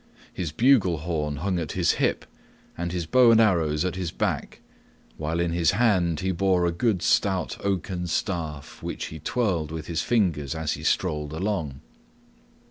[0.33, 2.25] His bugle horn hung at his hip
[2.75, 4.59] and his bow and arrows at his back,
[5.17, 9.85] while in his hand he bore a good stout oaken staff, which he twirled with
[9.85, 11.81] his fingers as he strolled along.